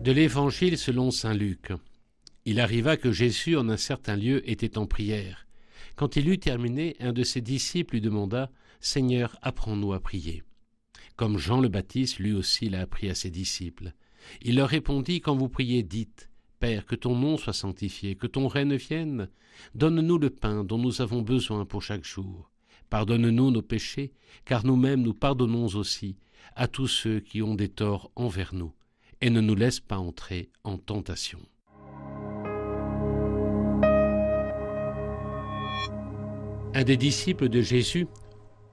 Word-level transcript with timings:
De 0.00 0.12
l'Évangile 0.12 0.78
selon 0.78 1.10
Saint 1.10 1.34
Luc. 1.34 1.74
Il 2.46 2.58
arriva 2.58 2.96
que 2.96 3.12
Jésus 3.12 3.58
en 3.58 3.68
un 3.68 3.76
certain 3.76 4.16
lieu 4.16 4.48
était 4.48 4.78
en 4.78 4.86
prière. 4.86 5.46
Quand 5.94 6.16
il 6.16 6.30
eut 6.30 6.38
terminé, 6.38 6.96
un 7.00 7.12
de 7.12 7.22
ses 7.22 7.42
disciples 7.42 7.96
lui 7.96 8.00
demanda 8.00 8.50
Seigneur, 8.80 9.36
apprends-nous 9.42 9.92
à 9.92 10.00
prier. 10.00 10.42
Comme 11.16 11.36
Jean 11.36 11.60
le 11.60 11.68
Baptiste 11.68 12.18
lui 12.18 12.32
aussi 12.32 12.70
l'a 12.70 12.80
appris 12.80 13.10
à 13.10 13.14
ses 13.14 13.28
disciples. 13.28 13.92
Il 14.40 14.56
leur 14.56 14.70
répondit 14.70 15.20
Quand 15.20 15.36
vous 15.36 15.50
priez, 15.50 15.82
dites 15.82 16.30
Père, 16.60 16.86
que 16.86 16.96
ton 16.96 17.14
nom 17.14 17.36
soit 17.36 17.52
sanctifié, 17.52 18.14
que 18.14 18.26
ton 18.26 18.48
règne 18.48 18.76
vienne. 18.76 19.28
Donne-nous 19.74 20.16
le 20.16 20.30
pain 20.30 20.64
dont 20.64 20.78
nous 20.78 21.02
avons 21.02 21.20
besoin 21.20 21.66
pour 21.66 21.82
chaque 21.82 22.06
jour. 22.06 22.50
Pardonne-nous 22.88 23.50
nos 23.50 23.60
péchés, 23.60 24.14
car 24.46 24.64
nous-mêmes 24.64 25.02
nous 25.02 25.12
pardonnons 25.12 25.66
aussi 25.66 26.16
à 26.56 26.68
tous 26.68 26.88
ceux 26.88 27.20
qui 27.20 27.42
ont 27.42 27.54
des 27.54 27.68
torts 27.68 28.10
envers 28.16 28.54
nous 28.54 28.72
et 29.20 29.30
ne 29.30 29.40
nous 29.40 29.54
laisse 29.54 29.80
pas 29.80 29.98
entrer 29.98 30.50
en 30.64 30.78
tentation. 30.78 31.40
Un 36.72 36.84
des 36.84 36.96
disciples 36.96 37.48
de 37.48 37.60
Jésus, 37.60 38.06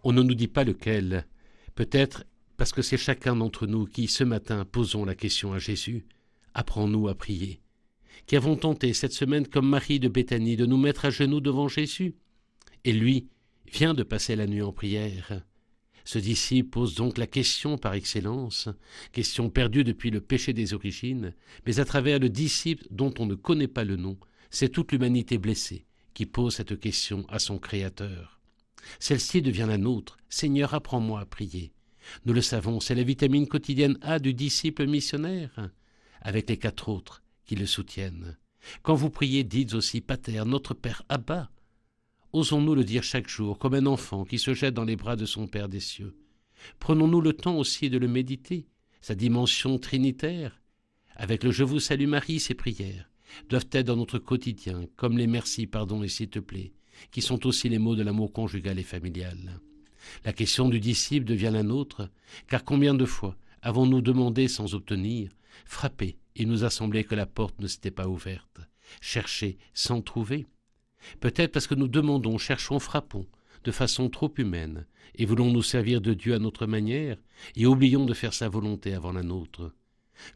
on 0.03 0.13
ne 0.13 0.21
nous 0.21 0.35
dit 0.35 0.47
pas 0.47 0.63
lequel, 0.63 1.25
peut-être 1.75 2.25
parce 2.55 2.71
que 2.71 2.81
c'est 2.81 2.97
chacun 2.97 3.35
d'entre 3.35 3.67
nous 3.67 3.85
qui, 3.85 4.07
ce 4.07 4.23
matin, 4.23 4.65
posons 4.65 5.05
la 5.05 5.15
question 5.15 5.53
à 5.53 5.59
Jésus, 5.59 6.05
apprends-nous 6.53 7.07
à 7.07 7.15
prier, 7.15 7.59
qui 8.25 8.35
avons 8.35 8.55
tenté 8.55 8.93
cette 8.93 9.13
semaine, 9.13 9.47
comme 9.47 9.69
Marie 9.69 9.99
de 9.99 10.07
Béthanie, 10.07 10.57
de 10.57 10.65
nous 10.65 10.77
mettre 10.77 11.05
à 11.05 11.09
genoux 11.09 11.41
devant 11.41 11.67
Jésus? 11.67 12.15
Et 12.83 12.93
lui 12.93 13.27
vient 13.71 13.93
de 13.93 14.03
passer 14.03 14.35
la 14.35 14.47
nuit 14.47 14.61
en 14.61 14.71
prière. 14.71 15.41
Ce 16.07 16.19
disciple 16.19 16.69
pose 16.69 16.95
donc 16.95 17.17
la 17.17 17.27
question 17.27 17.77
par 17.77 17.93
excellence, 17.93 18.69
question 19.11 19.49
perdue 19.49 19.83
depuis 19.83 20.09
le 20.09 20.21
péché 20.21 20.53
des 20.53 20.73
origines, 20.73 21.33
mais 21.65 21.81
à 21.81 21.85
travers 21.85 22.17
le 22.17 22.29
disciple 22.29 22.85
dont 22.91 23.13
on 23.19 23.25
ne 23.25 23.35
connaît 23.35 23.67
pas 23.67 23.83
le 23.83 23.97
nom, 23.97 24.17
c'est 24.49 24.69
toute 24.69 24.93
l'humanité 24.93 25.37
blessée 25.37 25.85
qui 26.13 26.25
pose 26.25 26.55
cette 26.55 26.79
question 26.79 27.25
à 27.27 27.39
son 27.39 27.59
Créateur. 27.59 28.39
Celle-ci 28.99 29.41
devient 29.41 29.65
la 29.67 29.77
nôtre. 29.77 30.15
Seigneur, 30.29 30.73
apprends-moi 30.73 31.19
à 31.19 31.25
prier. 31.25 31.73
Nous 32.25 32.31
le 32.31 32.41
savons, 32.41 32.79
c'est 32.79 32.95
la 32.95 33.03
vitamine 33.03 33.45
quotidienne 33.45 33.97
A 34.01 34.19
du 34.19 34.33
disciple 34.33 34.87
missionnaire, 34.87 35.71
avec 36.21 36.49
les 36.49 36.57
quatre 36.57 36.87
autres 36.87 37.21
qui 37.45 37.57
le 37.57 37.65
soutiennent. 37.65 38.37
Quand 38.81 38.95
vous 38.95 39.09
priez, 39.09 39.43
dites 39.43 39.73
aussi 39.73 39.99
Pater, 39.99 40.43
notre 40.45 40.73
Père 40.73 41.03
Abba, 41.09 41.51
Osons-nous 42.37 42.75
le 42.75 42.83
dire 42.83 43.01
chaque 43.01 43.27
jour, 43.27 43.57
comme 43.57 43.73
un 43.73 43.87
enfant 43.87 44.23
qui 44.23 44.37
se 44.37 44.53
jette 44.53 44.75
dans 44.75 44.83
les 44.83 44.95
bras 44.95 45.15
de 45.15 45.25
son 45.25 45.47
Père 45.47 45.67
des 45.67 45.79
cieux. 45.79 46.15
Prenons-nous 46.77 47.19
le 47.19 47.33
temps 47.33 47.57
aussi 47.57 47.89
de 47.89 47.97
le 47.97 48.07
méditer, 48.07 48.67
sa 49.01 49.15
dimension 49.15 49.79
trinitaire. 49.79 50.61
Avec 51.15 51.43
le 51.43 51.49
Je 51.49 51.63
vous 51.63 51.79
salue 51.79 52.05
Marie, 52.05 52.39
ses 52.39 52.53
prières 52.53 53.09
doivent 53.49 53.65
être 53.71 53.87
dans 53.87 53.95
notre 53.95 54.19
quotidien, 54.19 54.85
comme 54.97 55.17
les 55.17 55.25
merci, 55.25 55.65
pardon 55.65 56.03
et 56.03 56.07
s'il 56.07 56.29
te 56.29 56.37
plaît, 56.37 56.73
qui 57.09 57.23
sont 57.23 57.47
aussi 57.47 57.69
les 57.69 57.79
mots 57.79 57.95
de 57.95 58.03
l'amour 58.03 58.31
conjugal 58.31 58.77
et 58.77 58.83
familial. 58.83 59.59
La 60.23 60.31
question 60.31 60.69
du 60.69 60.79
disciple 60.79 61.25
devient 61.25 61.49
la 61.51 61.63
nôtre, 61.63 62.07
car 62.47 62.63
combien 62.63 62.93
de 62.93 63.05
fois 63.05 63.35
avons-nous 63.63 64.01
demandé 64.01 64.47
sans 64.47 64.75
obtenir, 64.75 65.31
frappé, 65.65 66.19
il 66.35 66.47
nous 66.47 66.65
a 66.65 66.69
semblé 66.69 67.03
que 67.03 67.15
la 67.15 67.25
porte 67.25 67.59
ne 67.59 67.67
s'était 67.67 67.89
pas 67.89 68.07
ouverte, 68.07 68.59
cherché 69.01 69.57
sans 69.73 70.03
trouver 70.03 70.45
Peut-être 71.19 71.51
parce 71.51 71.67
que 71.67 71.75
nous 71.75 71.87
demandons, 71.87 72.37
cherchons, 72.37 72.79
frappons, 72.79 73.27
de 73.63 73.71
façon 73.71 74.09
trop 74.09 74.33
humaine, 74.37 74.85
et 75.15 75.25
voulons 75.25 75.51
nous 75.51 75.63
servir 75.63 76.01
de 76.01 76.13
Dieu 76.13 76.33
à 76.33 76.39
notre 76.39 76.67
manière, 76.67 77.17
et 77.55 77.65
oublions 77.65 78.05
de 78.05 78.13
faire 78.13 78.33
sa 78.33 78.49
volonté 78.49 78.93
avant 78.93 79.11
la 79.11 79.23
nôtre. 79.23 79.73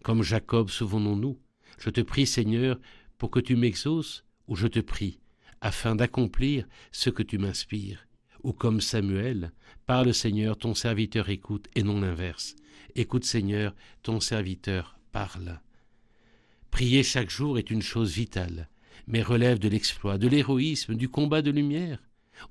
Comme 0.03 0.23
Jacob, 0.23 0.69
souvenons-nous, 0.69 1.39
je 1.79 1.89
te 1.89 2.01
prie, 2.01 2.27
Seigneur, 2.27 2.79
pour 3.17 3.31
que 3.31 3.39
tu 3.39 3.55
m'exauces, 3.55 4.25
ou 4.47 4.55
je 4.55 4.67
te 4.67 4.79
prie, 4.79 5.19
afin 5.61 5.95
d'accomplir 5.95 6.65
ce 6.91 7.09
que 7.09 7.23
tu 7.23 7.37
m'inspires. 7.37 8.07
Ou 8.43 8.53
comme 8.53 8.81
Samuel, 8.81 9.51
parle 9.85 10.13
Seigneur, 10.13 10.57
ton 10.57 10.73
serviteur 10.73 11.29
écoute, 11.29 11.67
et 11.75 11.83
non 11.83 12.01
l'inverse. 12.01 12.55
Écoute 12.95 13.25
Seigneur, 13.25 13.75
ton 14.01 14.19
serviteur 14.19 14.97
parle. 15.11 15.59
Prier 16.71 17.03
chaque 17.03 17.29
jour 17.29 17.59
est 17.59 17.69
une 17.69 17.81
chose 17.81 18.13
vitale, 18.13 18.69
mais 19.07 19.21
relève 19.21 19.59
de 19.59 19.69
l'exploit, 19.69 20.17
de 20.17 20.27
l'héroïsme, 20.27 20.95
du 20.95 21.09
combat 21.09 21.41
de 21.41 21.51
lumière. 21.51 21.99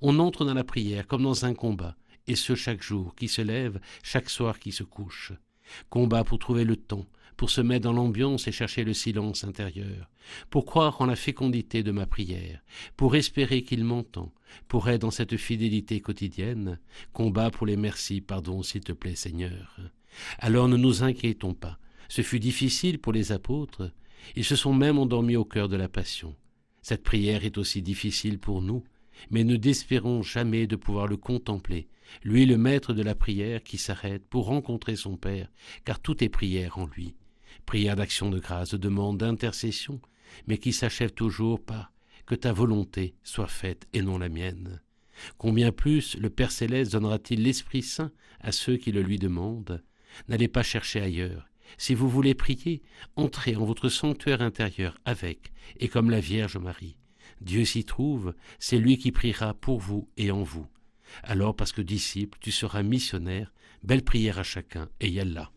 On 0.00 0.18
entre 0.18 0.44
dans 0.44 0.54
la 0.54 0.64
prière 0.64 1.06
comme 1.06 1.22
dans 1.22 1.44
un 1.44 1.54
combat, 1.54 1.96
et 2.26 2.36
ce 2.36 2.54
chaque 2.54 2.82
jour 2.82 3.14
qui 3.14 3.28
se 3.28 3.42
lève, 3.42 3.80
chaque 4.02 4.30
soir 4.30 4.58
qui 4.58 4.72
se 4.72 4.82
couche. 4.82 5.32
Combat 5.88 6.24
pour 6.24 6.38
trouver 6.38 6.64
le 6.64 6.76
temps, 6.76 7.06
pour 7.36 7.50
se 7.50 7.60
mettre 7.60 7.84
dans 7.84 7.92
l'ambiance 7.92 8.46
et 8.48 8.52
chercher 8.52 8.84
le 8.84 8.92
silence 8.92 9.44
intérieur, 9.44 10.10
pour 10.50 10.66
croire 10.66 11.00
en 11.00 11.06
la 11.06 11.16
fécondité 11.16 11.82
de 11.82 11.90
ma 11.90 12.04
prière, 12.04 12.60
pour 12.96 13.16
espérer 13.16 13.62
qu'il 13.62 13.82
m'entend, 13.82 14.32
pour 14.68 14.90
être 14.90 15.00
dans 15.00 15.10
cette 15.10 15.38
fidélité 15.38 16.00
quotidienne, 16.00 16.78
combat 17.12 17.50
pour 17.50 17.66
les 17.66 17.78
merci, 17.78 18.20
pardon 18.20 18.62
s'il 18.62 18.82
te 18.82 18.92
plaît 18.92 19.14
Seigneur. 19.14 19.80
Alors 20.38 20.68
ne 20.68 20.76
nous 20.76 21.02
inquiétons 21.02 21.54
pas, 21.54 21.78
ce 22.10 22.22
fut 22.22 22.40
difficile 22.40 22.98
pour 22.98 23.12
les 23.14 23.32
apôtres, 23.32 23.90
ils 24.36 24.44
se 24.44 24.56
sont 24.56 24.74
même 24.74 24.98
endormis 24.98 25.36
au 25.36 25.44
cœur 25.44 25.68
de 25.68 25.76
la 25.76 25.88
passion. 25.88 26.36
Cette 26.82 27.02
prière 27.02 27.44
est 27.44 27.58
aussi 27.58 27.82
difficile 27.82 28.38
pour 28.38 28.62
nous, 28.62 28.84
mais 29.30 29.44
ne 29.44 29.56
désespérons 29.56 30.22
jamais 30.22 30.66
de 30.66 30.76
pouvoir 30.76 31.06
le 31.06 31.16
contempler, 31.16 31.88
lui 32.24 32.46
le 32.46 32.56
maître 32.56 32.92
de 32.92 33.02
la 33.02 33.14
prière 33.14 33.62
qui 33.62 33.78
s'arrête 33.78 34.26
pour 34.28 34.46
rencontrer 34.46 34.96
son 34.96 35.16
Père, 35.16 35.50
car 35.84 36.00
tout 36.00 36.24
est 36.24 36.28
prière 36.28 36.78
en 36.78 36.86
lui. 36.86 37.14
Prière 37.66 37.96
d'action 37.96 38.30
de 38.30 38.38
grâce, 38.38 38.70
de 38.70 38.76
demande, 38.76 39.18
d'intercession, 39.18 40.00
mais 40.46 40.58
qui 40.58 40.72
s'achève 40.72 41.12
toujours 41.12 41.60
par 41.60 41.92
que 42.26 42.34
ta 42.34 42.52
volonté 42.52 43.14
soit 43.24 43.48
faite 43.48 43.88
et 43.92 44.02
non 44.02 44.18
la 44.18 44.28
mienne. 44.28 44.80
Combien 45.36 45.72
plus 45.72 46.16
le 46.16 46.30
Père 46.30 46.52
céleste 46.52 46.92
donnera-t-il 46.92 47.42
l'Esprit 47.42 47.82
Saint 47.82 48.12
à 48.40 48.52
ceux 48.52 48.76
qui 48.76 48.92
le 48.92 49.02
lui 49.02 49.18
demandent? 49.18 49.82
N'allez 50.28 50.48
pas 50.48 50.62
chercher 50.62 51.00
ailleurs, 51.00 51.48
si 51.78 51.94
vous 51.94 52.08
voulez 52.08 52.34
prier, 52.34 52.82
entrez 53.16 53.56
en 53.56 53.64
votre 53.64 53.88
sanctuaire 53.88 54.42
intérieur 54.42 54.98
avec, 55.04 55.52
et 55.78 55.88
comme 55.88 56.10
la 56.10 56.20
Vierge 56.20 56.56
Marie. 56.56 56.96
Dieu 57.40 57.64
s'y 57.64 57.84
trouve, 57.84 58.34
c'est 58.58 58.78
lui 58.78 58.98
qui 58.98 59.12
priera 59.12 59.54
pour 59.54 59.80
vous 59.80 60.08
et 60.16 60.30
en 60.30 60.42
vous. 60.42 60.66
Alors, 61.22 61.56
parce 61.56 61.72
que 61.72 61.82
disciple, 61.82 62.38
tu 62.40 62.52
seras 62.52 62.82
missionnaire, 62.82 63.52
belle 63.82 64.04
prière 64.04 64.38
à 64.38 64.42
chacun, 64.42 64.88
et 65.00 65.08
Yallah. 65.08 65.50